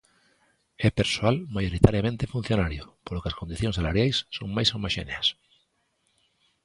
É 0.87 0.89
persoal 0.99 1.35
maioritariamente 1.55 2.31
funcionario, 2.33 2.83
polo 3.05 3.21
que 3.21 3.29
as 3.31 3.39
condicións 3.41 3.77
salariais 3.79 4.17
son 4.35 4.47
máis 4.55 4.69
homoxéneas. 4.75 5.27